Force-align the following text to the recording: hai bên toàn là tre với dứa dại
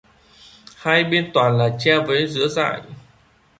hai 0.77 1.03
bên 1.03 1.29
toàn 1.33 1.57
là 1.57 1.69
tre 1.79 1.99
với 1.99 2.27
dứa 2.27 2.47
dại 2.47 2.81